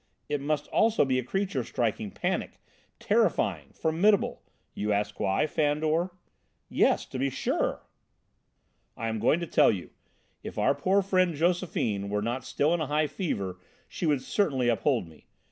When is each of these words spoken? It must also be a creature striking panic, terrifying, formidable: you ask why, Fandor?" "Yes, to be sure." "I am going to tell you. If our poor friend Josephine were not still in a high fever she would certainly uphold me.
It 0.27 0.41
must 0.41 0.67
also 0.69 1.05
be 1.05 1.19
a 1.19 1.23
creature 1.23 1.63
striking 1.63 2.09
panic, 2.09 2.53
terrifying, 2.97 3.69
formidable: 3.71 4.41
you 4.73 4.91
ask 4.91 5.19
why, 5.19 5.45
Fandor?" 5.45 6.09
"Yes, 6.69 7.05
to 7.05 7.19
be 7.19 7.29
sure." 7.29 7.83
"I 8.97 9.09
am 9.09 9.19
going 9.19 9.39
to 9.41 9.45
tell 9.45 9.71
you. 9.71 9.91
If 10.41 10.57
our 10.57 10.73
poor 10.73 11.03
friend 11.03 11.35
Josephine 11.35 12.09
were 12.09 12.23
not 12.23 12.43
still 12.43 12.73
in 12.73 12.81
a 12.81 12.87
high 12.87 13.05
fever 13.05 13.59
she 13.87 14.07
would 14.07 14.23
certainly 14.23 14.69
uphold 14.69 15.07
me. 15.07 15.27